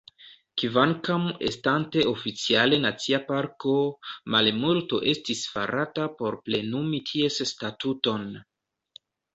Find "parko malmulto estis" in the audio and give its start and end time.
3.29-5.47